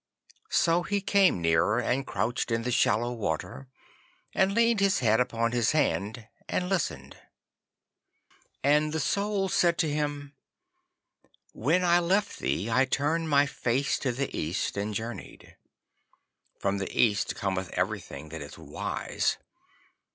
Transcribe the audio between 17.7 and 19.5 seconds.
everything that is wise.